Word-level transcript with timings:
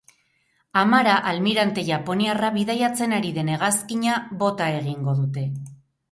Amara 0.81 1.17
almirante 1.31 1.83
japoniarra 1.89 2.49
bidaiatzen 2.55 3.13
ari 3.17 3.29
den 3.35 3.51
hegazkina 3.57 4.15
bota 4.45 4.71
egingo 4.79 5.15
dute. 5.21 5.45